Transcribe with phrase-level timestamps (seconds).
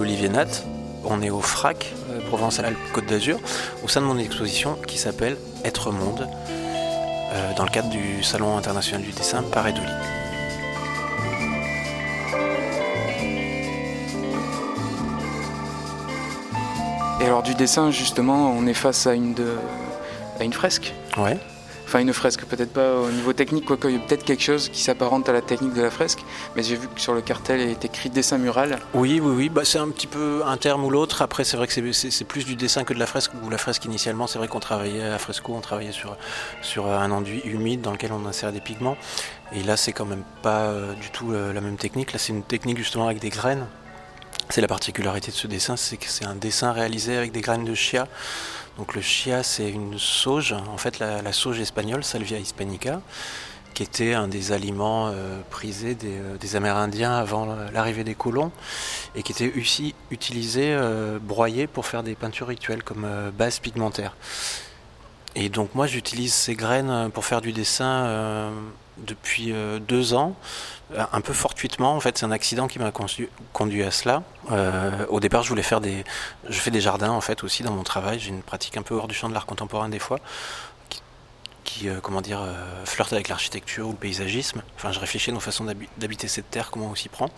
[0.00, 0.46] Olivier Nat.
[1.04, 3.38] On est au FRAC, euh, Provence-Alpes-Côte d'Azur,
[3.82, 6.28] au sein de mon exposition qui s'appelle Être Monde,
[7.32, 9.86] euh, dans le cadre du Salon international du dessin Paris Dolly.
[17.20, 19.58] Et alors du dessin, justement, on est face à une, de-
[20.38, 20.94] à une fresque.
[21.18, 21.38] Ouais.
[21.90, 24.68] Enfin une fresque, peut-être pas au niveau technique, quoique il y a peut-être quelque chose
[24.68, 26.20] qui s'apparente à la technique de la fresque.
[26.54, 28.78] Mais j'ai vu que sur le cartel est écrit dessin mural.
[28.94, 29.48] Oui, oui, oui.
[29.48, 31.20] Bah, c'est un petit peu un terme ou l'autre.
[31.20, 33.32] Après, c'est vrai que c'est- plus du dessin que de la fresque.
[33.42, 36.16] Ou la fresque, initialement, c'est vrai qu'on travaillait à fresco, on travaillait sur,
[36.62, 38.96] sur un enduit humide dans lequel on insérait des pigments.
[39.52, 42.12] Et là, c'est quand même pas euh, du tout euh, la même technique.
[42.12, 43.66] Là, c'est une technique justement avec des graines.
[44.48, 47.64] C'est la particularité de ce dessin, c'est que c'est un dessin réalisé avec des graines
[47.64, 48.06] de chia.
[48.78, 53.00] Donc le chia, c'est une sauge, en fait la, sauge espagnole, Salvia hispanica,
[53.74, 58.52] qui était un des aliments euh, prisés des, euh, des Amérindiens avant l'arrivée des colons,
[59.14, 64.16] et qui était aussi utilisé, euh, broyé pour faire des peintures rituelles comme base pigmentaire.
[65.36, 68.50] Et donc moi j'utilise ces graines pour faire du dessin
[69.06, 70.34] depuis euh, deux ans,
[70.94, 71.94] euh, un peu fortuitement.
[71.94, 74.22] En fait, c'est un accident qui m'a conduit, à cela.
[74.50, 76.04] Euh, au départ, je voulais faire des,
[76.48, 78.18] je fais des jardins en fait aussi dans mon travail.
[78.18, 80.18] J'ai une pratique un peu hors du champ de l'art contemporain des fois,
[81.64, 84.62] qui, euh, comment dire, euh, flirte avec l'architecture ou le paysagisme.
[84.76, 87.30] Enfin, je réfléchis à nos façons d'habi- d'habiter cette terre, comment on s'y prend.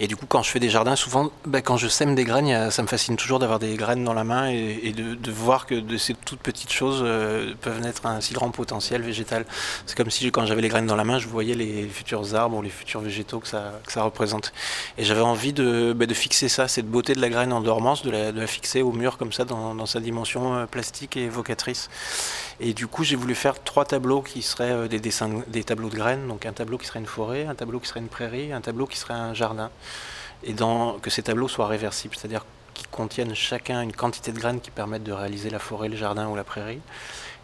[0.00, 2.70] Et du coup, quand je fais des jardins, souvent, ben, quand je sème des graines,
[2.70, 5.96] ça me fascine toujours d'avoir des graines dans la main et, de, voir que de
[5.96, 9.44] ces toutes petites choses euh, peuvent naître un si grand potentiel végétal.
[9.86, 12.56] C'est comme si quand j'avais les graines dans la main, je voyais les futurs arbres
[12.58, 14.52] ou les futurs végétaux que ça, représente.
[14.98, 18.02] Et j'avais envie de, ben, de fixer ça, cette beauté de la graine en dormance,
[18.02, 21.88] de la, fixer au mur comme ça dans, dans sa dimension euh, plastique et évocatrice.
[22.64, 25.88] Et du coup, j'ai voulu faire trois tableaux qui seraient euh, des dessins, des tableaux
[25.88, 26.28] de graines.
[26.28, 28.86] Donc un tableau qui serait une forêt, un tableau qui serait une prairie, un tableau
[28.86, 29.70] qui serait un jardin.
[30.44, 34.70] Et que ces tableaux soient réversibles, c'est-à-dire qu'ils contiennent chacun une quantité de graines qui
[34.70, 36.80] permettent de réaliser la forêt, le jardin ou la prairie,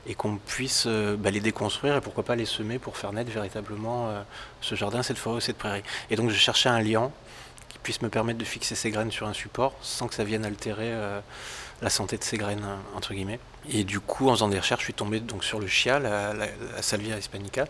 [0.06, 3.30] et qu'on puisse euh, bah, les déconstruire et pourquoi pas les semer pour faire naître
[3.32, 4.22] véritablement euh,
[4.60, 5.82] ce jardin, cette forêt ou cette prairie.
[6.10, 7.12] Et donc je cherchais un liant
[7.68, 10.44] qui puisse me permettre de fixer ces graines sur un support sans que ça vienne
[10.44, 10.92] altérer
[11.82, 13.40] la santé de ces graines, hein, entre guillemets.
[13.70, 16.34] Et du coup, en faisant des recherches, je suis tombé donc sur le chia, la,
[16.80, 17.66] Salvia hispanica,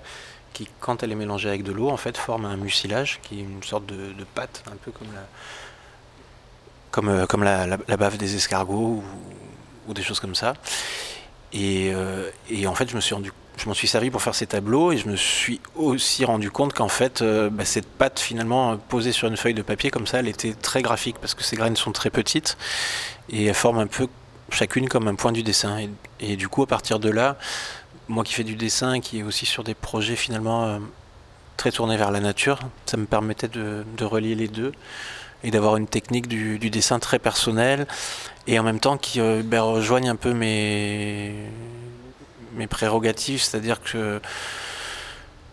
[0.52, 3.42] qui, quand elle est mélangée avec de l'eau, en fait, forme un mucilage, qui est
[3.42, 9.02] une sorte de, pâte, un peu comme la, comme, euh, la, bave des escargots
[9.86, 10.54] ou, des choses comme ça.
[11.52, 14.34] Et, euh, et en fait, je me suis rendu, je m'en suis servi pour faire
[14.34, 18.20] ces tableaux et je me suis aussi rendu compte qu'en fait, euh, bah, cette pâte
[18.20, 21.42] finalement posée sur une feuille de papier comme ça, elle était très graphique parce que
[21.42, 22.56] ces graines sont très petites
[23.30, 24.06] et elles forment un peu
[24.50, 25.88] chacune comme un point du dessin.
[26.20, 27.36] Et, du coup, à partir de là,
[28.06, 30.78] moi qui fais du dessin et qui est aussi sur des projets finalement euh,
[31.56, 34.72] très tournés vers la nature, ça me permettait de, relier les deux
[35.42, 37.86] et d'avoir une technique du, dessin très personnelle
[38.46, 41.34] et en même temps qui euh, ben, rejoigne un peu mes,
[42.58, 44.20] mes prérogatives, c'est-à-dire que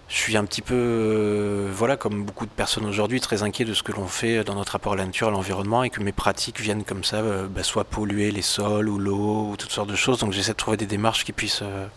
[0.07, 3.73] je suis un petit peu, euh, voilà, comme beaucoup de personnes aujourd'hui, très inquiet de
[3.73, 6.11] ce que l'on fait dans notre rapport à la nature, à l'environnement, et que mes
[6.11, 9.89] pratiques viennent comme ça, euh, bah, soit polluer les sols ou l'eau, ou toutes sortes
[9.89, 10.19] de choses.
[10.19, 11.87] Donc j'essaie de trouver des démarches qui puissent euh,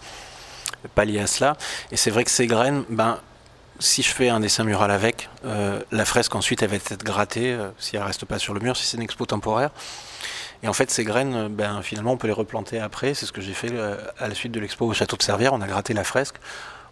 [0.94, 1.56] pallier à cela.
[1.92, 3.20] Et c'est vrai que ces graines, ben,
[3.78, 7.94] si je fais un dessin mural avec, la fresque ensuite elle va être grattée, si
[7.94, 9.70] elle reste pas sur le mur, si c'est une expo temporaire.
[10.62, 13.14] Et en fait, ces graines, euh, ben, finalement, on peut les replanter après.
[13.14, 15.52] C'est ce que j'ai fait euh, à la suite de l'expo au château de Servières.
[15.52, 16.36] On a gratté la fresque,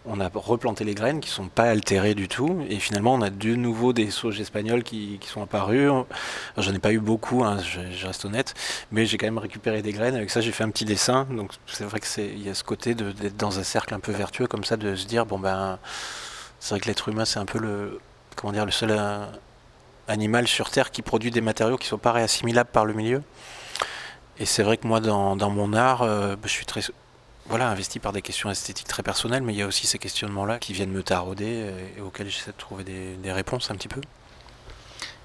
[0.05, 2.65] on a replanté les graines qui sont pas altérées du tout.
[2.69, 5.89] Et finalement, on a de nouveau des sauges espagnoles qui, sont apparues.
[6.57, 8.53] J'en ai pas eu beaucoup, hein, je, reste honnête,
[8.91, 10.15] mais j'ai quand même récupéré des graines.
[10.15, 11.27] Avec ça, j'ai fait un petit dessin.
[11.29, 13.99] Donc, c'est vrai que c'est, il y a ce côté d'être dans un cercle un
[13.99, 15.77] peu vertueux comme ça, de se dire bon ben,
[16.59, 17.99] c'est vrai que l'être humain, c'est un peu le,
[18.35, 19.25] comment dire, le seul euh,
[20.07, 23.21] animal sur Terre qui produit des matériaux qui sont pas réassimilables par le milieu.
[24.39, 26.81] Et c'est vrai que moi, dans, dans mon art, euh, je suis très
[27.49, 30.59] voilà, investi par des questions esthétiques très personnelles, mais il y a aussi ces questionnements-là
[30.59, 31.45] qui viennent me tarauder
[31.95, 34.01] et, et auxquels j'essaie de trouver des, des réponses un petit peu.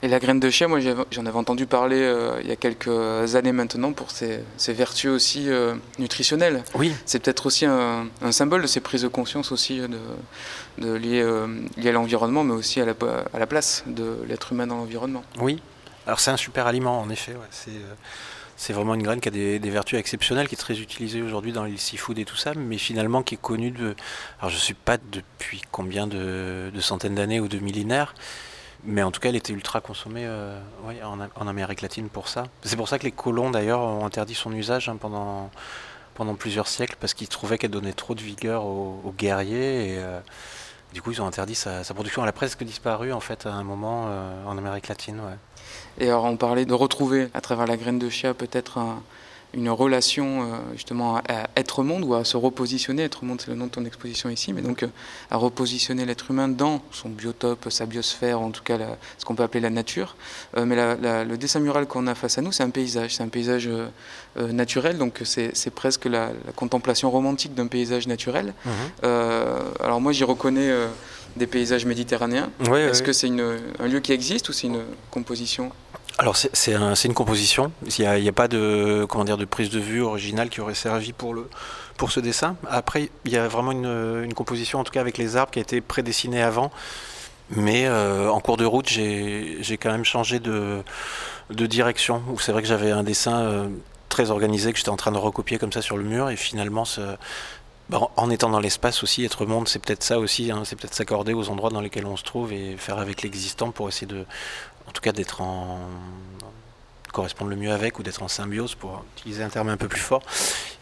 [0.04, 3.36] Et la graine de chien, moi j'en avais entendu parler euh, il y a quelques
[3.36, 6.64] années maintenant pour ses, vertus aussi euh, nutritionnelles.
[6.74, 6.92] Oui.
[7.06, 9.98] C'est peut-être aussi un, symbole de ces prises de conscience aussi de,
[10.78, 12.94] de liées, à l'environnement, mais aussi à la,
[13.32, 15.22] à la place de l'être humain dans l'environnement.
[15.38, 15.62] Oui.
[16.04, 17.36] Alors c'est un super aliment en effet.
[17.52, 17.70] C'est
[18.62, 21.64] c'est vraiment une graine qui a des, vertus exceptionnelles, qui est très utilisée aujourd'hui dans
[21.64, 23.96] les seafood et tout ça, mais finalement qui est connue de.
[24.38, 28.14] Alors je ne sais pas depuis combien de, centaines d'années ou de millénaires,
[28.84, 30.60] mais en tout cas elle était ultra consommée euh,
[31.34, 32.44] en, Amérique latine pour ça.
[32.62, 35.50] C'est pour ça que les colons d'ailleurs ont interdit son usage hein, pendant,
[36.14, 39.94] pendant plusieurs siècles, parce qu'ils trouvaient qu'elle donnait trop de vigueur aux, guerriers.
[39.94, 40.20] Et, euh,
[40.94, 42.22] du coup, ils ont interdit sa, production.
[42.22, 45.20] Elle a presque disparu en fait à un moment euh, en Amérique latine.
[45.98, 48.78] Et alors on parlait de retrouver à travers la graine de chia peut-être
[49.54, 50.44] une relation euh,
[50.74, 53.04] justement à, être monde ou à se repositionner.
[53.04, 54.88] Être monde, c'est le nom de ton exposition ici, mais donc euh,
[55.30, 58.78] à repositionner l'être humain dans son biotope, sa biosphère, en tout cas
[59.18, 60.16] ce qu'on peut appeler la nature.
[60.56, 60.76] Euh, mais
[61.24, 63.68] le dessin mural qu'on a face à nous, c'est un paysage, c'est un paysage
[64.36, 68.54] naturel, donc c'est presque la, contemplation romantique d'un paysage naturel.
[68.64, 68.72] Mhm.
[69.80, 70.70] alors moi, j'y reconnais
[71.36, 72.50] des paysages méditerranéens.
[72.60, 75.72] Est-ce que c'est un lieu qui existe ou c'est une composition
[76.18, 77.72] alors c'est une composition.
[77.98, 79.06] Il n'y a, pas de
[79.48, 82.56] prise de vue originale qui aurait servi pour ce dessin.
[82.68, 85.62] Après il y a vraiment une, composition en tout cas avec les arbres qui a
[85.62, 86.70] été prédessinée avant.
[87.50, 90.82] Mais euh, en cours de route j'ai quand même changé de,
[91.50, 92.22] direction.
[92.38, 93.68] C'est vrai que j'avais un dessin euh,
[94.08, 96.84] très organisé que j'étais en train de recopier comme ça sur le mur et finalement
[97.92, 100.62] bah, en étant dans l'espace aussi, être monde, c'est peut-être ça aussi, hein.
[100.64, 103.86] c'est peut-être s'accorder aux endroits dans lesquels on se trouve et faire avec l'existant pour
[103.86, 104.24] essayer de,
[104.88, 105.78] en tout cas d'être en
[107.12, 110.00] correspondre le mieux avec ou d'être en symbiose pour utiliser un terme un peu plus
[110.00, 110.22] fort.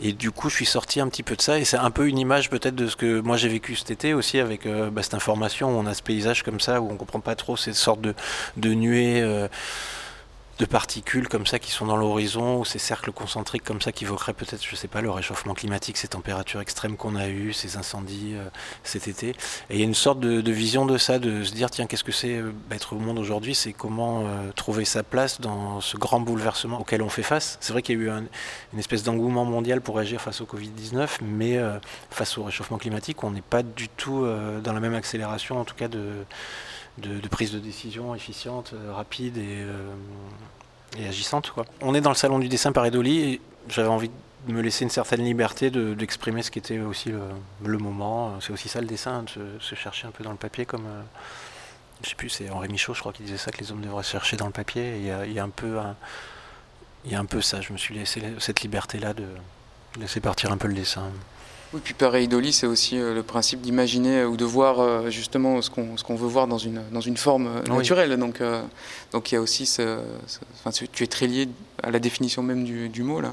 [0.00, 2.06] Et du coup, je suis sorti un petit peu de ça et c'est un peu
[2.06, 5.02] une image peut-être de ce que moi j'ai vécu cet été aussi avec euh, bah,
[5.02, 7.72] cette information où on a ce paysage comme ça où on comprend pas trop ces
[7.72, 8.14] sortes de,
[8.56, 9.20] de nuées.
[9.20, 9.48] Euh,
[10.60, 14.04] de particules comme ça qui sont dans l'horizon, ou ces cercles concentriques comme ça qui
[14.04, 17.78] évoqueraient peut-être, je sais pas, le réchauffement climatique, ces températures extrêmes qu'on a eues, ces
[17.78, 18.44] incendies euh,
[18.84, 19.30] cet été.
[19.30, 19.34] Et
[19.70, 22.12] il y a une sorte de, vision de ça, de se dire, tiens, qu'est-ce que
[22.12, 26.20] c'est euh, être au monde aujourd'hui C'est comment euh, trouver sa place dans ce grand
[26.20, 27.56] bouleversement auquel on fait face.
[27.60, 28.10] C'est vrai qu'il y a eu
[28.74, 31.58] une espèce d'engouement mondial pour agir face au Covid-19, mais
[32.10, 34.26] face au réchauffement climatique, on n'est pas du tout
[34.62, 36.26] dans la même accélération, en tout cas de
[36.98, 41.52] de, prise de décision efficiente, euh, rapide et, euh, agissante.
[41.80, 44.10] On est dans le salon du dessin par Edoli et j'avais envie
[44.46, 47.12] de me laisser une certaine liberté d'exprimer ce qui était aussi
[47.62, 48.40] le, moment.
[48.40, 50.86] C'est aussi ça le dessin, de se, chercher un peu dans le papier comme...
[50.86, 51.02] Euh,
[52.02, 54.02] je sais plus, c'est Henri Michaud, je crois, qui disait ça, que les hommes devraient
[54.02, 54.96] se chercher dans le papier.
[54.96, 55.50] Il y, a, il y a un
[57.26, 57.60] peu ça.
[57.60, 59.26] Je me suis laissé cette liberté-là de
[59.98, 61.10] laisser partir un peu le dessin.
[61.72, 65.70] Oui, puis Pareidoli, c'est aussi euh, le principe d'imaginer ou de voir euh, justement ce
[65.70, 68.16] qu'on ce qu'on veut voir dans une dans une forme euh, naturelle.
[68.16, 68.42] Donc
[69.12, 69.98] donc il y a aussi ce,
[70.64, 71.48] enfin, tu es très lié
[71.82, 73.32] à la définition même du, du mot là.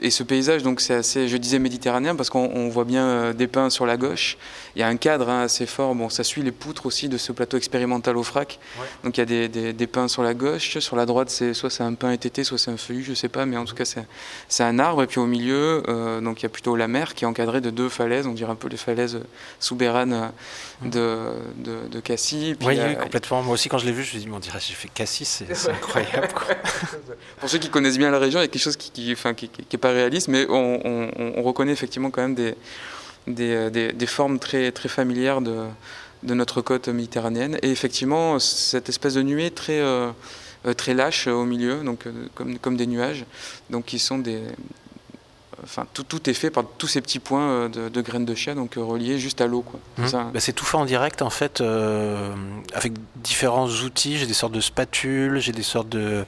[0.00, 3.70] et ce paysage donc c'est assez, je disais méditerranéen parce qu'on voit bien des pins
[3.70, 4.36] sur la gauche.
[4.76, 5.94] Il y a un cadre hein, assez fort.
[5.94, 8.58] Bon, ça suit les poutres aussi de ce plateau expérimental au FRAC.
[9.04, 11.54] Donc il y a des, des, des, pins sur la gauche, sur la droite c'est
[11.54, 13.74] soit c'est un pin étété, soit c'est un feuillu, je sais pas, mais en tout
[13.74, 14.04] cas c'est
[14.48, 15.82] c'est un arbre et puis au milieu
[16.22, 18.52] donc il y a plutôt la mer qui est encadré de deux falaises, on dirait
[18.52, 19.20] un peu les falaises
[19.60, 20.30] souberaines
[20.82, 22.56] de, de, de Cassis.
[22.62, 23.42] oui, complètement.
[23.42, 25.42] Moi aussi, quand je l'ai vu, je me suis dit, on dirait j'ai fait Cassis,
[25.52, 26.28] c'est incroyable.
[27.40, 29.34] Pour ceux qui connaissent bien la région, il y a quelque chose qui n'est enfin,
[29.34, 32.54] qui, qui, pas réaliste, mais on, on, reconnaît effectivement quand même des,
[33.26, 35.66] des, des, formes très, très familières de,
[36.22, 37.58] de notre côte méditerranéenne.
[37.60, 39.80] Et effectivement, cette espèce de nuée très...
[39.80, 43.26] Euh, très lâche au milieu, donc euh, comme, comme des nuages,
[43.68, 44.40] donc qui sont des,
[45.64, 48.54] enfin, tout, tout, est fait par tous ces petits points euh, de, graines de chia,
[48.54, 49.64] donc euh, reliés juste à l'eau.
[49.98, 50.04] Mmh.
[50.12, 52.32] Bah, c'est tout fait en direct, en fait, euh,
[52.74, 54.18] avec différents outils.
[54.18, 56.24] J'ai des sortes de spatules, j'ai des sortes de,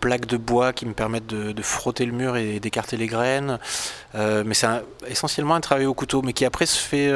[0.00, 3.58] plaques de bois qui me permettent de, frotter le mur et d'écarter les graines.
[4.14, 4.68] mais c'est
[5.08, 7.10] essentiellement un travail au couteau, mais qui après se fait.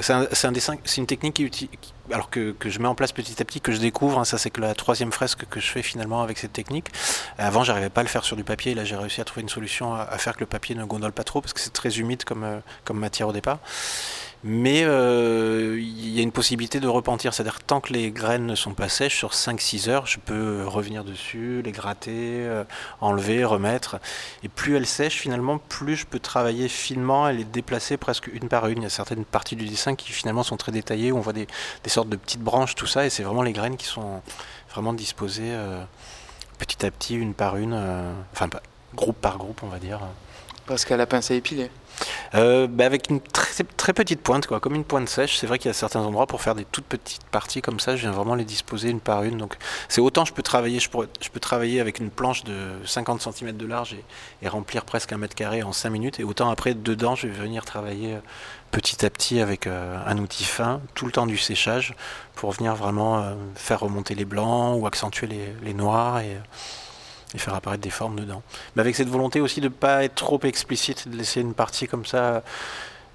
[0.00, 1.68] c'est un, dessin, c'est une technique qui,
[2.10, 4.18] alors que, je mets en place petit à petit, que je découvre.
[4.18, 6.88] Hein, ça, c'est que la troisième fresque que je fais finalement avec cette technique.
[7.38, 8.74] Avant, j'arrivais pas à le faire sur du papier.
[8.74, 11.24] Là, j'ai réussi à trouver une solution à, faire que le papier ne gondole pas
[11.24, 13.58] trop parce que c'est très humide comme, euh, comme matière au départ.
[14.44, 18.56] Mais euh, il y a une possibilité de repentir, c'est-à-dire tant que les graines ne
[18.56, 22.10] sont pas sèches, sur 5-6 heures, je peux revenir dessus, les gratter,
[22.44, 22.64] euh,
[23.00, 24.00] enlever, remettre.
[24.42, 28.48] Et plus elles sèchent, finalement, plus je peux travailler finement et les déplacer presque une
[28.48, 28.78] par une.
[28.78, 31.32] Il y a certaines parties du dessin qui finalement sont très détaillées, où on voit
[31.32, 31.46] des,
[31.86, 34.22] sortes de petites branches, tout ça, et c'est vraiment les graines qui sont
[34.72, 35.84] vraiment disposées euh,
[36.58, 37.74] petit à petit, une par une,
[38.32, 38.48] enfin
[38.96, 40.00] groupe par groupe, on va dire.
[40.66, 41.70] Parce qu'à la pince à épiler
[42.34, 45.38] euh, bah, avec une très, très, petite pointe, quoi, comme une pointe sèche.
[45.38, 47.96] C'est vrai qu'il y a certains endroits pour faire des toutes petites parties comme ça,
[47.96, 49.38] je viens vraiment les disposer une par une.
[49.38, 49.56] Donc
[49.88, 52.54] c'est autant je peux travailler, je, peux travailler avec une planche de
[52.84, 53.96] 50 cm de large
[54.42, 57.32] et, remplir presque un mètre carré en 5 minutes, et autant après dedans je vais
[57.32, 58.20] venir travailler euh,
[58.70, 61.94] petit à petit avec euh, un outil fin tout le temps du séchage
[62.34, 66.36] pour venir vraiment faire remonter les blancs ou accentuer les, les noirs et
[67.34, 68.42] et faire apparaître des formes dedans.
[68.74, 71.86] Mais avec cette volonté aussi de ne pas être trop explicite, de laisser une partie
[71.86, 72.42] comme ça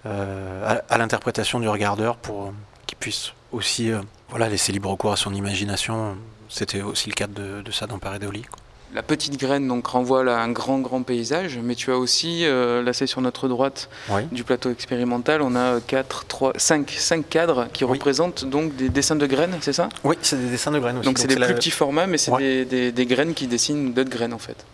[0.06, 2.54] euh, à, l'interprétation du regardeur pour
[2.86, 6.18] qu'il puisse aussi euh, voilà, laisser libre cours à son imagination.
[6.50, 8.46] C'était aussi le cadre de, ça dans Pareidolie.
[8.94, 12.82] La petite graine donc renvoie à un grand grand paysage, mais tu as aussi, euh,
[12.82, 13.90] là c'est sur notre droite
[14.32, 19.16] du plateau expérimental, on a 4, 3, 5, 5 cadres qui représentent donc des dessins
[19.16, 19.90] de graines, c'est ça?
[20.04, 21.06] Oui, c'est des dessins de graines aussi.
[21.06, 24.34] Donc c'est des plus petits formats, mais c'est des, des, graines qui dessinent d'autres graines
[24.34, 24.66] en fait.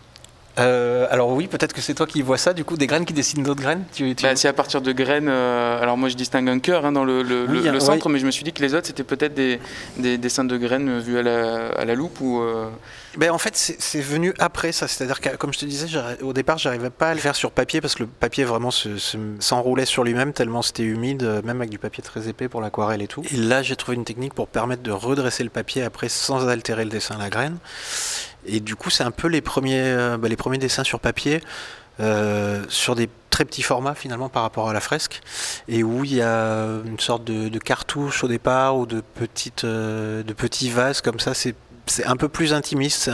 [0.60, 3.14] Euh, alors oui, peut-être que c'est toi qui vois ça, du coup, des graines qui
[3.14, 6.50] dessinent d'autres graines tu, bah, C'est à partir de graines, euh, alors moi je distingue
[6.50, 8.88] un cœur hein, dans le, le, centre, mais je me suis dit que les autres
[8.88, 9.60] c'était peut-être des,
[9.98, 12.42] des, dessins de graines vus à la, à la loupe ou...
[13.18, 14.88] Ben, en fait, c'est venu après ça.
[14.88, 15.88] C'est-à-dire que, comme je te disais,
[16.22, 19.86] au départ, j'arrivais pas à le faire sur papier parce que le papier vraiment s'enroulait
[19.86, 23.08] sur lui-même tellement c'était humide, euh, même avec du papier très épais pour l'aquarelle et
[23.08, 23.24] tout.
[23.32, 26.86] Et là, j'ai trouvé une technique pour permettre de redresser le papier après sans altérer
[26.86, 27.58] le dessin à la graine.
[28.46, 31.42] Et du coup, c'est un peu les premiers, euh, ben, les premiers dessins sur papier.
[32.00, 35.22] Euh, sur des très petits formats finalement par rapport à la fresque
[35.68, 40.34] et où il y a une sorte de, cartouche au départ ou de petites de
[40.36, 41.56] petits vases comme ça c'est
[42.06, 43.12] un peu plus intimiste.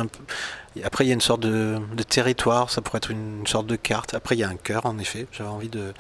[0.84, 4.14] Après, il y a une sorte de, territoire, ça pourrait être une, sorte de carte.
[4.14, 5.28] Après, il y a un cœur, en effet.
[5.32, 5.94] J'avais envie de,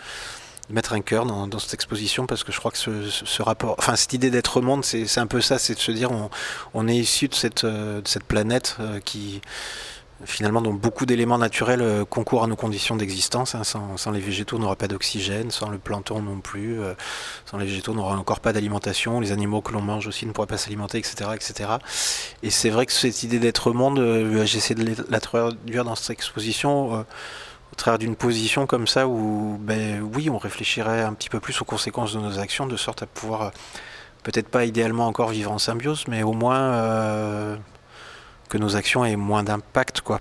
[0.69, 4.13] mettre un cœur dans, cette exposition parce que je crois que ce, rapport, enfin, cette
[4.13, 6.09] idée d'être monde, c'est un peu ça, c'est de se dire
[6.73, 9.41] on, est issu de cette, euh, planète euh, qui
[10.25, 13.55] finalement dont beaucoup d'éléments naturels euh, concourent à nos conditions d'existence.
[13.55, 13.63] Hein.
[13.63, 16.79] Sans, les végétaux, on n'aurait pas d'oxygène, sans le plancton non plus,
[17.45, 20.33] sans les végétaux, on n'aurait encore pas d'alimentation, les animaux que l'on mange aussi ne
[20.33, 21.69] pourraient pas s'alimenter, etc., etc.
[22.43, 27.05] Et c'est vrai que cette idée d'être monde, j'essaie de la traduire dans cette exposition
[27.71, 31.61] au travers d'une position comme ça où, ben, oui, on réfléchirait un petit peu plus
[31.61, 33.51] aux conséquences de nos actions, de sorte à pouvoir
[34.23, 37.57] peut-être pas idéalement encore vivre en symbiose, mais au moins
[38.49, 40.19] que nos actions aient moins d'impact, quoi.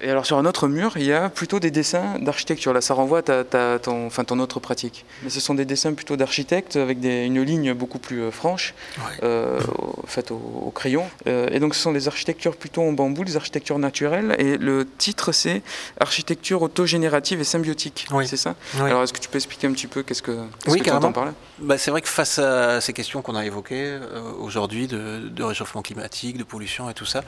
[0.00, 2.72] Et alors sur un autre mur, il y a plutôt des dessins d'architecture.
[2.72, 5.04] Là, ça renvoie à ton, enfin, ton autre pratique.
[5.22, 8.74] Mais ce sont des dessins plutôt d'architectes avec des, une ligne beaucoup plus euh, franche,
[9.22, 9.58] euh,
[10.06, 11.08] faite au, crayon.
[11.26, 14.36] Euh, et donc ce sont des architectures plutôt en bambou, des architectures naturelles.
[14.38, 15.62] Et le titre, c'est
[16.00, 18.06] Architecture autogénérative et symbiotique.
[18.24, 18.54] C'est ça?
[18.78, 20.38] Alors est-ce que tu peux expliquer un petit peu qu'est-ce que,
[20.68, 21.34] oui, tu entends par là?
[21.58, 23.98] Bah, C'est vrai que face à ces questions qu'on a évoquées
[24.40, 27.24] aujourd'hui de, de, réchauffement climatique, de pollution et tout ça,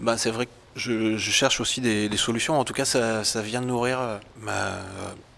[0.00, 2.58] bah, c'est vrai que je, cherche aussi des, solutions.
[2.58, 4.78] En tout cas, ça, vient de nourrir euh, ma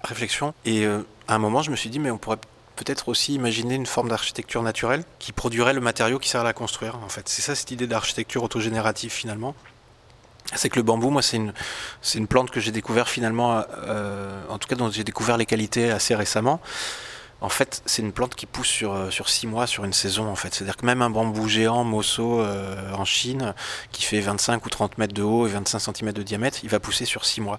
[0.04, 0.54] réflexion.
[0.64, 2.38] Et euh, à un moment, je me suis dit, mais on pourrait
[2.76, 6.52] peut-être aussi imaginer une forme d'architecture naturelle qui produirait le matériau qui sert à la
[6.52, 6.98] construire.
[7.04, 9.54] En fait, c'est ça cette idée d'architecture autogénérative finalement.
[10.54, 11.52] C'est que le bambou, moi, c'est une,
[12.14, 15.90] une plante que j'ai découvert finalement, euh, en tout cas dont j'ai découvert les qualités
[15.90, 16.60] assez récemment.
[17.42, 20.28] En fait, c'est une plante qui pousse sur, euh, sur six mois, sur une saison,
[20.28, 20.54] en fait.
[20.54, 23.54] C'est-à-dire que même un bambou géant, Mosso, euh, en Chine,
[23.92, 26.80] qui fait 25 ou 30 mètres de haut et 25 cm de diamètre, il va
[26.80, 27.58] pousser sur six mois.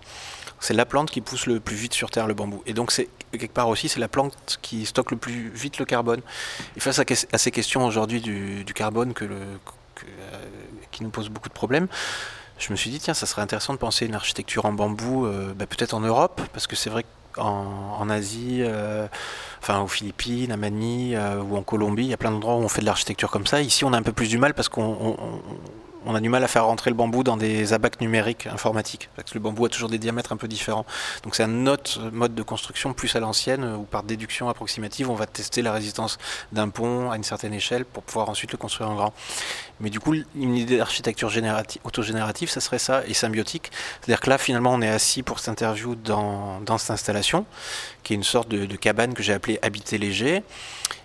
[0.60, 2.62] C'est la plante qui pousse le plus vite sur Terre, le bambou.
[2.68, 5.86] Et donc, c'est quelque part aussi, c'est la plante qui stocke le plus vite le
[5.86, 6.22] carbone.
[6.78, 9.56] Et face à, ces questions aujourd'hui du, carbone que euh,
[10.92, 11.88] qui nous pose beaucoup de problèmes,
[12.60, 15.66] je me suis dit, tiens, ça serait intéressant de penser une architecture en bambou, bah,
[15.66, 18.64] peut-être en Europe, parce que c'est vrai qu'en en Asie,
[19.62, 22.62] enfin aux Philippines, à Manille euh, ou en Colombie, il y a plein d'endroits où
[22.62, 23.62] on fait de l'architecture comme ça.
[23.62, 25.16] Ici, on a un peu plus du mal parce qu'on
[26.06, 29.30] on a du mal à faire rentrer le bambou dans des abacs numériques informatiques, parce
[29.30, 30.86] que le bambou a toujours des diamètres un peu différents.
[31.24, 35.16] Donc c'est un autre mode de construction plus à l'ancienne, où par déduction approximative, on
[35.16, 36.18] va tester la résistance
[36.52, 39.14] d'un pont à une certaine échelle pour pouvoir ensuite le construire en grand.
[39.80, 41.32] Mais du coup, une idée d'architecture
[41.84, 43.72] autogénérative, ça serait ça, et symbiotique.
[44.00, 47.46] C'est-à-dire que là, finalement, on est assis pour cette interview dans, cette installation,
[48.04, 50.44] qui est une sorte de, cabane que j'ai appelée Habité léger,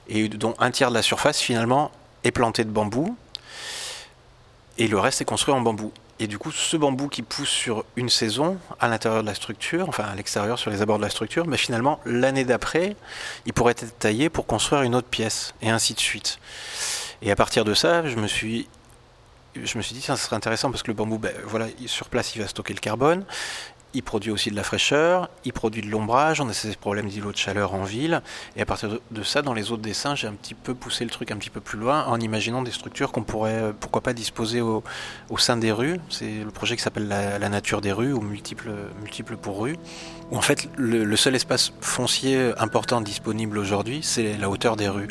[0.09, 1.91] et dont un tiers de la surface, finalement,
[2.25, 3.17] est planté de bambou,
[4.79, 5.93] et le reste est construit en bambou.
[6.19, 9.87] Et du coup, ce bambou qui pousse sur une saison à l'intérieur de la structure,
[9.89, 12.97] enfin à l'extérieur sur les abords de la structure, mais finalement, l'année d'après,
[13.45, 16.39] il pourrait être taillé pour construire une autre pièce, et ainsi de suite.
[17.21, 18.67] Et à partir de ça, je me suis,
[19.55, 22.35] je me suis dit, ça serait intéressant parce que le bambou, ben, voilà, sur place,
[22.35, 23.25] il va stocker le carbone,
[23.97, 27.33] il produit aussi de la fraîcheur, il produit de l'ombrage, on a ces problèmes d'îlots
[27.33, 28.21] de chaleur en ville,
[28.55, 31.11] et à partir de ça, dans les autres dessins, j'ai un petit peu poussé le
[31.11, 34.13] truc un petit peu plus loin en imaginant des structures qu'on pourrait, euh, pourquoi pas,
[34.13, 34.83] disposer au,
[35.39, 35.99] sein des rues.
[36.11, 39.79] C'est le projet qui s'appelle la, nature des rues, ou multiples, multiples pour rues,
[40.31, 45.09] où en fait le, seul espace foncier important disponible aujourd'hui, c'est la hauteur des rues.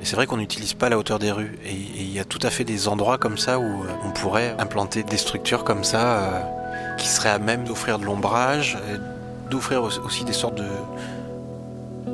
[0.00, 2.40] Mais c'est vrai qu'on n'utilise pas la hauteur des rues, et il y a tout
[2.42, 6.18] à fait des endroits comme ça où euh, on pourrait implanter des structures comme ça.
[6.18, 6.65] Euh,
[6.96, 8.78] qui serait à même d'offrir de l'ombrage,
[9.50, 10.68] d'offrir aussi des sortes de,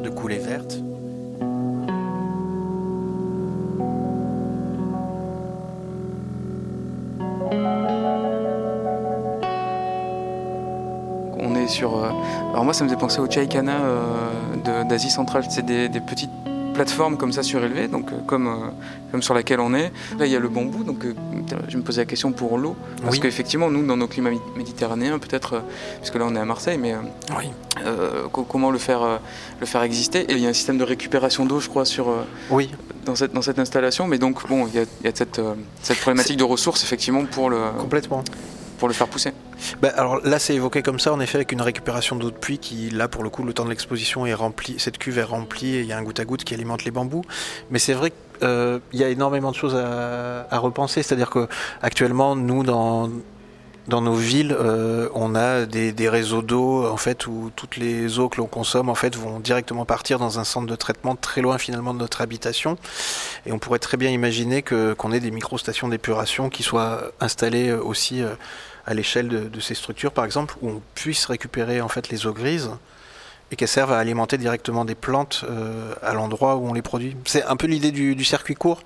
[0.03, 0.79] de coulées vertes.
[11.39, 11.97] On est sur.
[11.97, 12.11] Euh,
[12.51, 15.45] alors moi, ça me faisait penser au Chaikana euh, d'Asie centrale.
[15.49, 16.31] C'est des petites
[16.83, 18.71] plateforme comme ça surélevée, donc euh, comme, euh,
[19.13, 19.93] comme sur laquelle on est.
[20.19, 21.15] Là, il y a le bambou, donc euh,
[21.69, 22.75] je me posais la question pour l'eau,
[23.05, 25.63] parce qu'effectivement, nous, dans nos climats méditerranéens, peut-être,
[25.99, 26.95] puisque là on est à Marseille, mais
[28.33, 29.21] comment le faire,
[29.61, 30.21] le faire exister?
[30.29, 32.07] Et il y a un système de récupération d'eau, je crois, sur,
[32.51, 32.71] oui.
[33.05, 35.41] dans, cette, dans cette installation, mais donc, bon, il y a, il y a cette,
[35.83, 37.61] cette problématique de ressources, effectivement, pour le...
[37.79, 38.25] Complètement.
[38.79, 39.33] pour le faire pousser
[39.81, 42.59] bah, alors là, c'est évoqué comme ça, en effet, avec une récupération d'eau de pluie
[42.59, 45.77] qui, là, pour le coup, le temps de l'exposition est rempli, cette cuve est remplie
[45.77, 47.23] et il y a un goutte à goutte qui alimente les bambous.
[47.71, 51.03] Mais c'est vrai qu'il euh, y a énormément de choses à, repenser.
[51.03, 51.49] C'est-à-dire que
[51.83, 53.11] actuellement, nous, dans,
[53.89, 58.29] dans nos villes, euh, on a des, réseaux d'eau en fait où toutes les eaux
[58.29, 61.59] que l'on consomme en fait vont directement partir dans un centre de traitement très loin
[61.59, 62.77] finalement de notre habitation.
[63.47, 67.73] Et on pourrait très bien imaginer que qu'on ait des micro-stations d'épuration qui soient installées
[67.73, 68.23] aussi.
[68.23, 68.35] Euh,
[68.87, 72.33] à l'échelle de, ces structures, par exemple, où on puisse récupérer en fait les eaux
[72.33, 72.71] grises
[73.51, 77.17] et qu'elles servent à alimenter directement des plantes euh, à l'endroit où on les produit.
[77.27, 78.83] C'est un peu l'idée du, circuit court.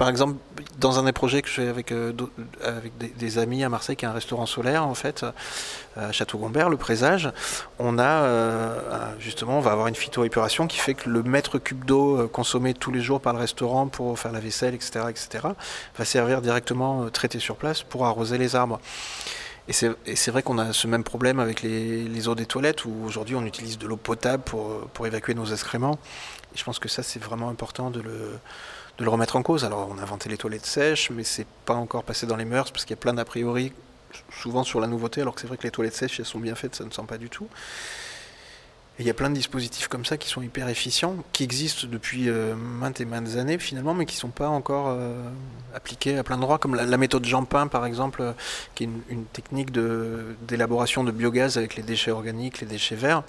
[0.00, 0.36] Par exemple,
[0.78, 2.14] dans un des projets que je fais avec, euh,
[3.18, 6.78] des, amis à Marseille, qui est un restaurant solaire, en fait, euh, à Château-Gombert, le
[6.78, 7.30] Présage,
[7.78, 8.78] on a euh,
[9.18, 12.90] justement, on va avoir une phytoépuration qui fait que le mètre cube d'eau consommé tous
[12.90, 15.48] les jours par le restaurant pour faire la vaisselle, etc., etc.,
[15.98, 18.80] va servir directement traité sur place pour arroser les arbres.
[19.68, 23.04] Et c'est vrai qu'on a ce même problème avec les, les eaux des toilettes où
[23.04, 25.98] aujourd'hui on utilise de l'eau potable pour, pour évacuer nos excréments.
[26.54, 28.40] Et je pense que ça c'est vraiment important de le,
[29.00, 29.64] de le remettre en cause.
[29.64, 32.70] Alors on a inventé les toilettes sèches, mais c'est pas encore passé dans les mœurs
[32.70, 33.72] parce qu'il y a plein d'a priori
[34.30, 36.54] souvent sur la nouveauté, alors que c'est vrai que les toilettes sèches elles sont bien
[36.54, 37.48] faites, ça ne sent pas du tout.
[38.98, 41.86] Et il y a plein de dispositifs comme ça qui sont hyper efficients, qui existent
[41.90, 45.30] depuis euh, maintes et maintes années finalement, mais qui ne sont pas encore euh,
[45.74, 48.32] appliqués à plein d'endroits, comme la, méthode Jampin par exemple, euh,
[48.74, 53.22] qui est une technique d'élaboration de biogaz avec les déchets organiques, les déchets verts,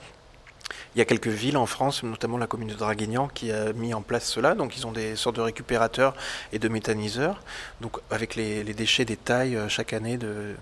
[0.95, 3.93] il y a quelques villes en France, notamment la commune de Draguignan, qui a mis
[3.93, 4.55] en place cela.
[4.55, 6.15] Donc ils ont des sortes de récupérateurs
[6.51, 7.41] et de méthaniseurs.
[7.79, 10.55] Donc avec les, déchets des tailles euh, chaque année de,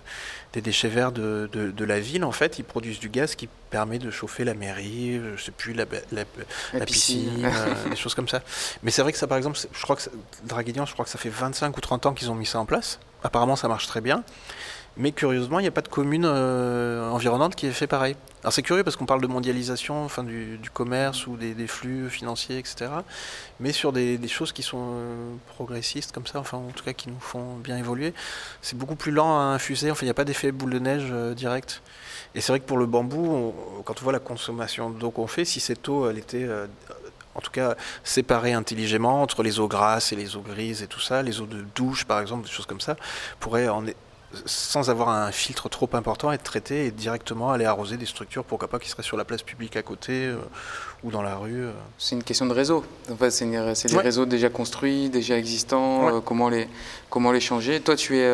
[0.52, 3.98] des déchets verts de, de, la ville, en fait, ils produisent du gaz qui permet
[3.98, 8.28] de chauffer la mairie, euh, je sais plus, la, la, piscine, euh, des choses comme
[8.28, 8.42] ça.
[8.82, 10.02] Mais c'est vrai que ça, par exemple, je crois que
[10.44, 12.66] Draguignan, je crois que ça fait 25 ou 30 ans qu'ils ont mis ça en
[12.66, 13.00] place.
[13.24, 14.24] Apparemment, ça marche très bien.
[14.96, 18.16] Mais curieusement, il n'y a pas de commune environnante qui ait fait pareil.
[18.42, 22.58] Alors c'est curieux parce qu'on parle de mondialisation, enfin du, commerce ou des, flux financiers,
[22.58, 22.90] etc.
[23.58, 27.10] Mais sur des, choses qui sont euh, progressistes comme ça, enfin en tout cas qui
[27.10, 28.14] nous font bien évoluer,
[28.62, 29.90] c'est beaucoup plus lent à infuser.
[29.90, 31.82] Enfin il n'y a pas d'effet boule de neige euh, direct.
[32.34, 35.44] Et c'est vrai que pour le bambou, quand on voit la consommation d'eau qu'on fait,
[35.44, 36.66] si cette eau elle était euh,
[37.34, 37.74] en tout cas
[38.04, 41.46] séparée intelligemment entre les eaux grasses et les eaux grises et tout ça, les eaux
[41.46, 42.96] de douche par exemple, des choses comme ça,
[43.38, 43.84] pourrait en,
[44.44, 48.68] sans avoir un filtre trop important, être traité et directement aller arroser des structures, pourquoi
[48.68, 50.36] pas, qui seraient sur la place publique à côté euh,
[51.02, 51.64] ou dans la rue.
[51.64, 51.72] Euh.
[51.98, 52.84] C'est une question de réseau.
[53.10, 56.68] En fait, c'est des réseaux déjà construits, déjà existants, euh, comment, les,
[57.08, 57.80] comment les changer.
[57.80, 58.32] Toi, tu es,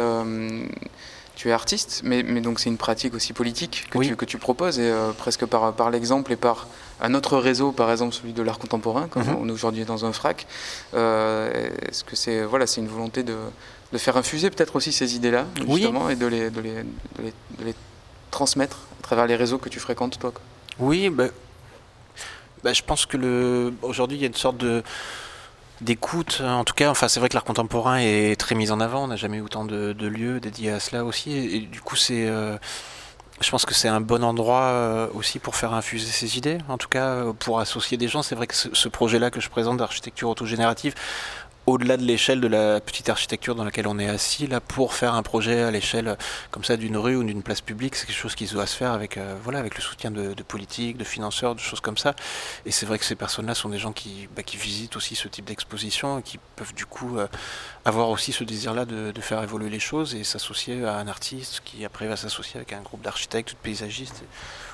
[1.34, 4.38] tu es artiste, mais, mais donc c'est une pratique aussi politique que, tu, que tu
[4.38, 6.66] proposes, et presque par, par l'exemple et par
[7.00, 9.36] un autre réseau, par exemple celui de l'art contemporain, comme mhm.
[9.40, 10.46] on est aujourd'hui dans un FRAC.
[10.92, 13.36] Est-ce que c'est voilà, c'est une volonté de
[13.92, 17.74] de faire infuser peut-être aussi ces idées-là, justement, et de les, de, les, de, les,
[18.30, 20.32] transmettre à travers les réseaux que tu fréquentes, toi.
[20.78, 21.28] Oui, bah,
[22.64, 23.72] bah, je pense que le...
[23.82, 24.82] aujourd'hui, il y a une sorte de
[25.82, 26.40] d'écoute.
[26.42, 29.04] En tout cas, enfin, c'est vrai que l'art contemporain est très mis en avant.
[29.04, 31.32] On n'a jamais eu autant de, lieux dédiés à cela aussi.
[31.32, 32.56] Et, du coup, c'est, euh,
[33.40, 36.58] je pense que c'est un bon endroit euh, aussi pour faire infuser ces idées.
[36.68, 38.22] En tout cas, pour associer des gens.
[38.22, 40.94] C'est vrai que ce projet-là que je présente d'architecture autogénérative
[41.66, 45.14] au-delà de l'échelle de la petite architecture dans laquelle on est assis, là, pour faire
[45.14, 46.14] un projet à l'échelle euh,
[46.52, 48.92] comme ça d'une rue ou d'une place publique, c'est quelque chose qui doit se faire
[48.92, 52.14] avec, euh, voilà, avec le soutien de, politiques, de financeurs, de choses comme ça.
[52.66, 55.44] Et c'est vrai que ces personnes-là sont des gens qui, bah, visitent aussi ce type
[55.44, 57.26] d'exposition et qui peuvent du coup euh,
[57.84, 61.84] avoir aussi ce désir-là de, faire évoluer les choses et s'associer à un artiste qui
[61.84, 64.22] après va s'associer avec un groupe d'architectes, de paysagistes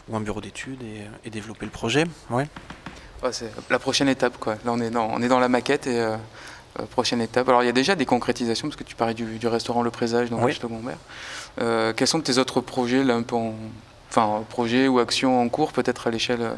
[0.09, 0.83] ou un bureau d'études
[1.24, 2.05] et, développer le projet.
[2.28, 2.46] Ouais.
[3.31, 4.37] c'est la prochaine étape.
[4.38, 4.57] Quoi.
[4.66, 6.07] Là, on est dans, on est dans la maquette et
[6.90, 7.48] prochaine étape.
[7.48, 10.30] Alors il y a déjà des concrétisations, parce que tu parlais du, restaurant Le Présage
[10.30, 10.56] dans oui.
[11.61, 13.37] Euh, quels sont tes autres projets, là, un peu
[14.11, 16.54] enfin, projets ou actions en cours, peut-être à l'échelle euh,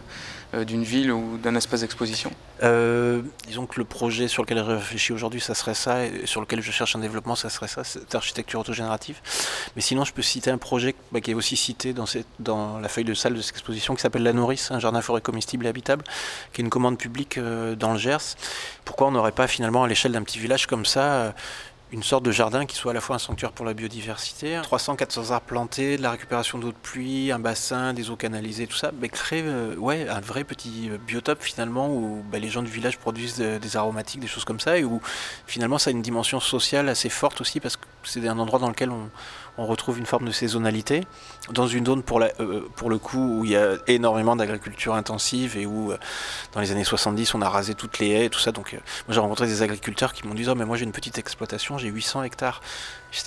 [0.63, 2.31] d'une ville ou d'un espace d'exposition
[2.63, 6.41] euh, Disons que le projet sur lequel je réfléchis aujourd'hui, ça serait ça, et sur
[6.41, 9.21] lequel je cherche un développement, ça serait ça, cette architecture autogénérative.
[9.75, 13.05] Mais sinon, je peux citer un projet bah, qui est aussi cité dans, la feuille
[13.05, 16.05] de salle de cette exposition, qui s'appelle La Nourrice, un jardin forêt comestible et habitable,
[16.53, 18.37] qui est une commande publique euh, dans le Gers.
[18.85, 21.35] Pourquoi on n'aurait pas finalement à l'échelle d'un petit village comme ça
[21.95, 25.31] une sorte de jardin qui soit à la fois un sanctuaire pour la biodiversité, 300-400
[25.31, 28.91] arbres plantés, de la récupération d'eau de pluie, un bassin, des eaux canalisées, tout ça,
[29.01, 32.99] mais créer euh, un vrai petit euh, biotope finalement où bah, les gens du village
[32.99, 35.01] produisent des aromatiques, des choses comme ça, et où
[35.47, 38.69] finalement ça a une dimension sociale assez forte aussi parce que c'est un endroit dans
[38.69, 39.09] lequel on,
[39.59, 41.07] on retrouve une forme de saisonnalité
[41.51, 44.95] dans une zone pour, la, euh, pour le coup où il y a énormément d'agriculture
[44.95, 45.99] intensive et où euh,
[46.53, 48.53] dans les années 70 on a rasé toutes les haies et tout ça.
[48.53, 50.93] Donc euh, moi j'ai rencontré des agriculteurs qui m'ont dit oh mais moi j'ai une
[50.93, 52.61] petite exploitation, j'ai 800 hectares.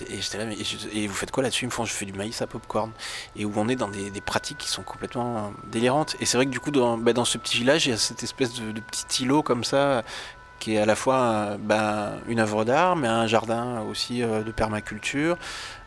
[0.09, 1.63] Et j'étais là, mais, vous faites quoi là-dessus?
[1.63, 2.91] Ils me font je fais du maïs à popcorn.
[3.37, 6.17] Et où on est dans des, pratiques qui sont complètement délirantes.
[6.19, 7.97] Et c'est vrai que du coup dans, bah, dans ce petit village il y a
[7.97, 10.03] cette espèce de, de petit îlot comme ça
[10.59, 15.37] qui est à la fois ben, une œuvre d'art, mais un jardin aussi de permaculture,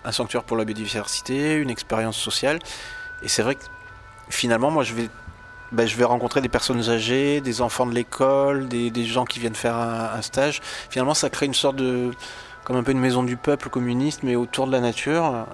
[0.05, 2.59] un sanctuaire pour la biodiversité, une expérience sociale.
[3.23, 3.65] Et c'est vrai que
[4.31, 5.09] finalement, moi, je vais,
[5.73, 9.41] ben, je vais rencontrer des personnes âgées, des enfants de l'école, des, des, gens qui
[9.41, 10.61] viennent faire un, stage.
[10.89, 12.11] Finalement, ça crée une sorte de,
[12.65, 15.47] comme un peu une maison du peuple communiste, mais autour de la nature,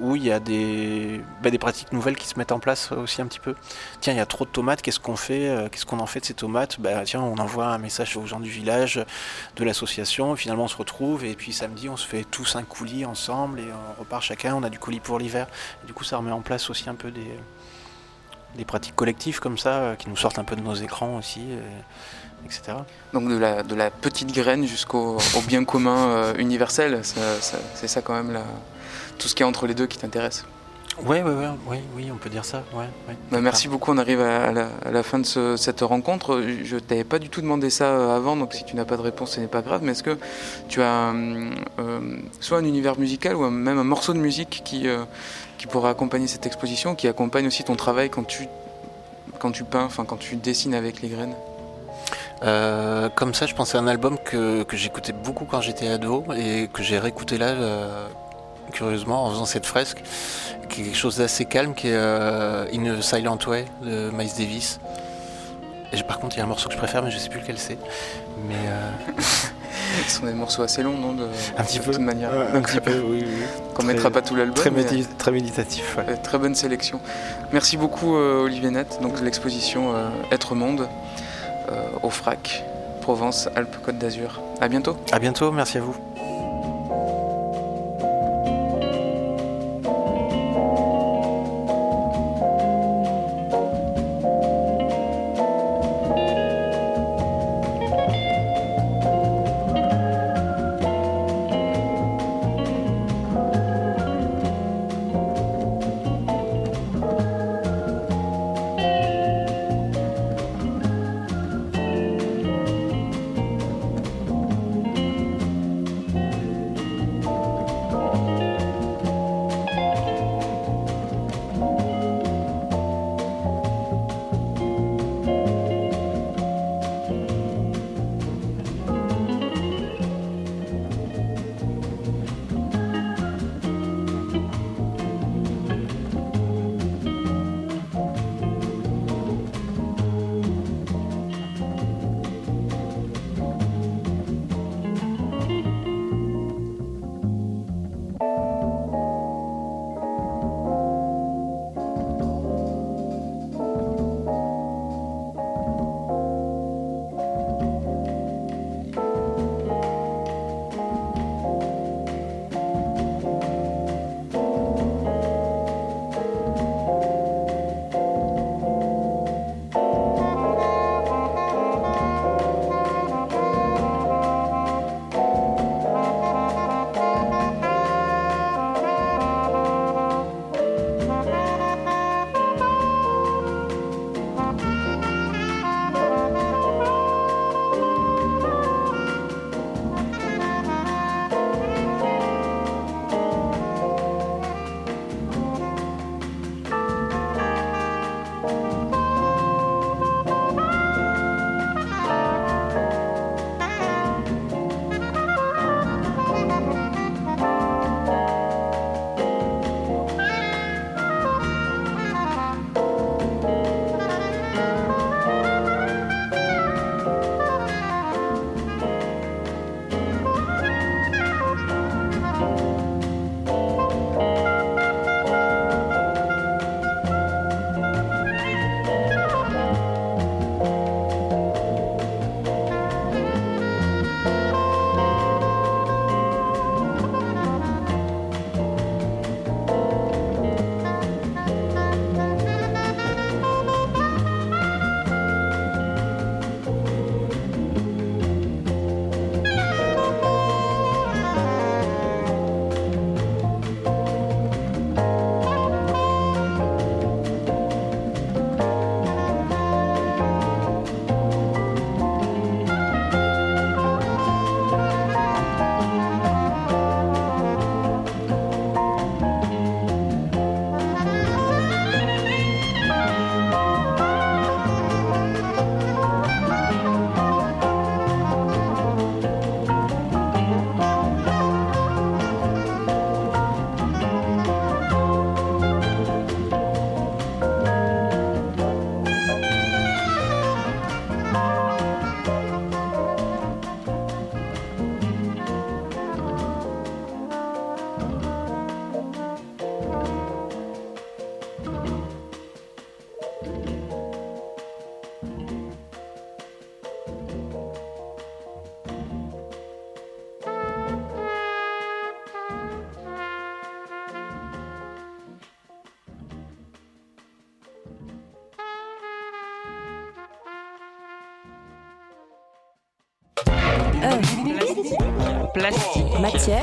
[0.00, 3.22] où il y a des, bah, des pratiques nouvelles qui se mettent en place aussi
[3.22, 3.54] un petit peu.
[4.00, 6.20] Tiens, il y a trop de tomates, qu'est-ce qu'on fait euh, Qu'est-ce qu'on en fait
[6.20, 6.80] de ces tomates?
[6.80, 9.04] Bah, Tiens, on envoie un message aux gens du village,
[9.56, 13.04] de l'association, finalement on se retrouve, et puis samedi on se fait tous un coulis
[13.04, 15.46] ensemble, et on repart chacun, on a du coulis pour l'hiver.
[15.86, 17.30] Du coup, ça remet en place aussi un peu des,
[18.56, 21.42] des pratiques collectives comme ça, euh, qui nous sortent un peu de nos écrans aussi.
[22.44, 22.78] etc.
[23.12, 28.44] Donc de la, petite graine jusqu'au bien commun euh, universel, c'est ça quand même la,
[29.18, 30.44] tout ce qui est entre les deux qui t'intéresse.
[31.06, 31.32] Oui, oui,
[31.68, 32.64] oui, oui, on peut dire ça.
[32.74, 32.86] Ouais,
[33.30, 36.42] bah, merci beaucoup, on arrive à la, fin de cette rencontre.
[36.64, 38.96] Je ne t'avais pas du tout demandé ça euh, avant, donc si tu n'as pas
[38.96, 39.80] de réponse, ce n'est pas grave.
[39.84, 40.18] Mais est-ce que
[40.68, 44.86] tu as euh, euh, soit un univers musical ou même un morceau de musique qui,
[45.56, 48.48] qui pourrait accompagner cette exposition, qui accompagne aussi ton travail quand tu,
[49.38, 51.34] quand tu peins, enfin quand tu dessines avec les graines?
[53.14, 56.68] Comme ça, je pensais à un album que, que j'écoutais beaucoup quand j'étais ado et
[56.72, 57.54] que j'ai réécouté là
[58.72, 60.02] curieusement, en faisant cette fresque,
[60.68, 64.30] qui est quelque chose d'assez calme, qui est euh, In a Silent Way de Miles
[64.36, 64.80] Davis.
[65.92, 67.40] Et par contre, il y a un morceau que je préfère, mais je sais plus
[67.40, 67.78] lequel c'est.
[68.46, 68.90] Mais euh...
[70.06, 71.26] Ce sont des morceaux assez longs, non de,
[71.56, 71.92] Un petit peu.
[71.92, 72.30] De manière.
[72.32, 73.24] un petit peu, oui.
[73.24, 73.42] oui.
[73.74, 74.54] Qu'on mettra pas tout l'album.
[74.54, 74.70] Très,
[75.18, 75.96] très, méditatif.
[75.96, 76.16] Ouais.
[76.16, 77.00] Très bonne sélection.
[77.52, 78.98] Merci beaucoup, euh, Olivier Net.
[79.00, 79.94] Donc, l'exposition
[80.30, 80.88] Être Monde
[82.02, 82.64] au FRAC,
[83.02, 84.40] Provence, Alpes, Côte d'Azur.
[84.60, 84.96] À bientôt.
[85.12, 85.96] À bientôt, merci à vous.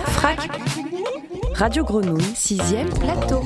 [0.06, 0.50] Frac.
[1.54, 3.42] Radio Grenouille, sixième plateau.